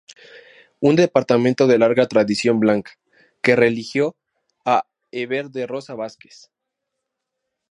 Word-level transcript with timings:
Un 0.79 0.95
departamento 0.95 1.67
de 1.67 1.77
larga 1.77 2.07
tradición 2.07 2.59
blanca, 2.59 2.93
que 3.43 3.55
reeligió 3.55 4.15
a 4.65 4.87
Eber 5.11 5.51
da 5.51 5.67
Rosa 5.67 5.93
Vázquez. 5.93 6.49